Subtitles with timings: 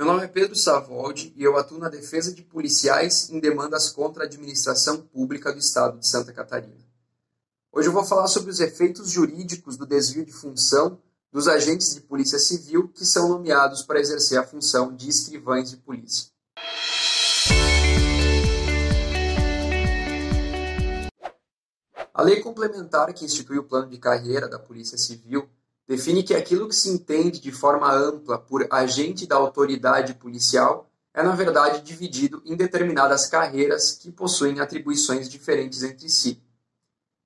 [0.00, 4.22] Meu nome é Pedro Savoldi e eu atuo na defesa de policiais em demandas contra
[4.22, 6.88] a administração pública do Estado de Santa Catarina.
[7.70, 10.98] Hoje eu vou falar sobre os efeitos jurídicos do desvio de função
[11.30, 15.76] dos agentes de polícia civil que são nomeados para exercer a função de escrivães de
[15.76, 16.30] polícia.
[22.14, 25.46] A lei complementar que institui o plano de carreira da Polícia Civil
[25.90, 31.20] define que aquilo que se entende de forma ampla por agente da autoridade policial é,
[31.20, 36.40] na verdade, dividido em determinadas carreiras que possuem atribuições diferentes entre si.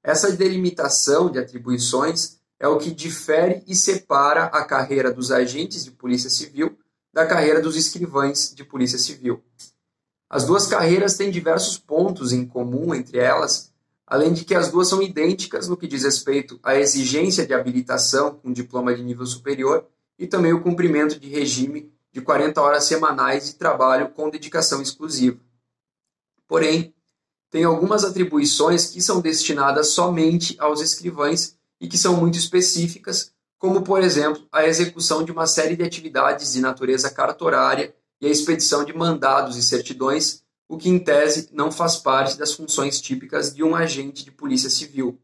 [0.02, 5.90] Essa delimitação de atribuições é o que difere e separa a carreira dos agentes de
[5.90, 6.78] polícia civil
[7.12, 9.44] da carreira dos escrivães de polícia civil.
[10.26, 13.73] As duas carreiras têm diversos pontos em comum entre elas
[14.06, 18.34] além de que as duas são idênticas no que diz respeito à exigência de habilitação
[18.34, 19.86] com diploma de nível superior
[20.18, 25.40] e também o cumprimento de regime de 40 horas semanais de trabalho com dedicação exclusiva.
[26.46, 26.94] Porém,
[27.50, 33.82] tem algumas atribuições que são destinadas somente aos escrivães e que são muito específicas, como,
[33.82, 38.84] por exemplo, a execução de uma série de atividades de natureza cartorária e a expedição
[38.84, 43.62] de mandados e certidões o que em tese não faz parte das funções típicas de
[43.62, 45.20] um agente de polícia civil.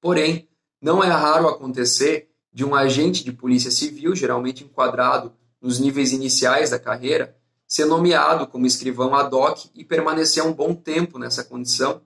[0.00, 0.48] Porém,
[0.80, 6.70] não é raro acontecer de um agente de polícia civil, geralmente enquadrado nos níveis iniciais
[6.70, 12.02] da carreira, ser nomeado como escrivão ad hoc e permanecer um bom tempo nessa condição,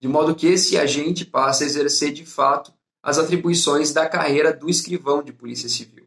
[0.00, 2.72] de modo que esse agente passe a exercer de fato
[3.02, 6.06] as atribuições da carreira do escrivão de polícia civil.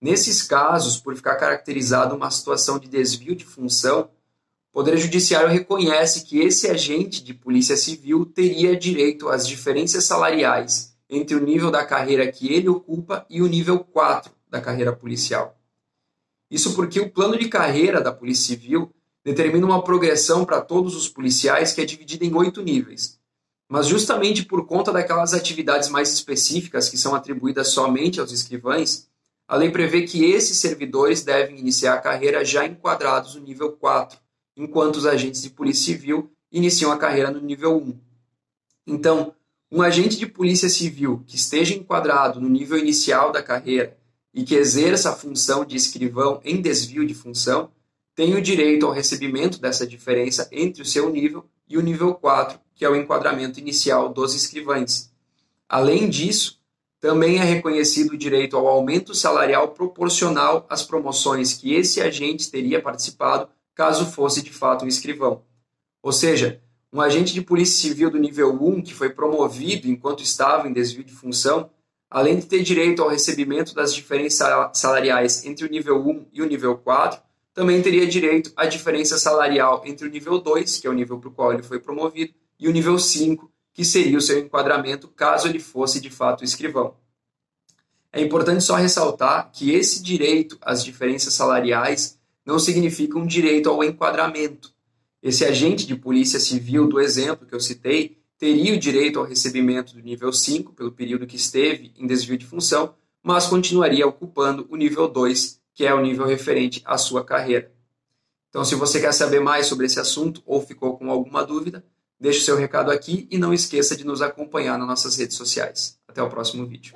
[0.00, 4.10] Nesses casos, por ficar caracterizado uma situação de desvio de função,
[4.78, 11.34] Poder Judiciário reconhece que esse agente de polícia civil teria direito às diferenças salariais entre
[11.34, 15.58] o nível da carreira que ele ocupa e o nível 4 da carreira policial.
[16.48, 21.08] Isso porque o plano de carreira da Polícia Civil determina uma progressão para todos os
[21.08, 23.18] policiais que é dividida em oito níveis.
[23.68, 29.08] Mas justamente por conta daquelas atividades mais específicas que são atribuídas somente aos escrivães,
[29.48, 34.16] a lei prevê que esses servidores devem iniciar a carreira já enquadrados no nível 4,
[34.58, 37.98] enquanto os agentes de polícia civil iniciam a carreira no nível 1.
[38.86, 39.32] Então,
[39.70, 43.96] um agente de polícia civil que esteja enquadrado no nível inicial da carreira
[44.34, 47.70] e que exerça a função de escrivão em desvio de função
[48.14, 52.58] tem o direito ao recebimento dessa diferença entre o seu nível e o nível 4,
[52.74, 55.12] que é o enquadramento inicial dos escrivães.
[55.68, 56.58] Além disso,
[57.00, 62.82] também é reconhecido o direito ao aumento salarial proporcional às promoções que esse agente teria
[62.82, 65.44] participado caso fosse de fato um escrivão.
[66.02, 66.60] Ou seja,
[66.92, 71.04] um agente de polícia civil do nível 1 que foi promovido enquanto estava em desvio
[71.04, 71.70] de função,
[72.10, 76.46] além de ter direito ao recebimento das diferenças salariais entre o nível 1 e o
[76.46, 77.22] nível 4,
[77.54, 81.28] também teria direito à diferença salarial entre o nível 2, que é o nível para
[81.28, 85.46] o qual ele foi promovido, e o nível 5, que seria o seu enquadramento caso
[85.46, 86.96] ele fosse de fato escrivão.
[88.12, 92.17] É importante só ressaltar que esse direito às diferenças salariais
[92.48, 94.72] não significa um direito ao enquadramento.
[95.22, 99.92] Esse agente de polícia civil do exemplo que eu citei teria o direito ao recebimento
[99.92, 104.76] do nível 5 pelo período que esteve em desvio de função, mas continuaria ocupando o
[104.76, 107.70] nível 2, que é o nível referente à sua carreira.
[108.48, 111.84] Então, se você quer saber mais sobre esse assunto ou ficou com alguma dúvida,
[112.18, 115.98] deixe seu recado aqui e não esqueça de nos acompanhar nas nossas redes sociais.
[116.08, 116.94] Até o próximo vídeo.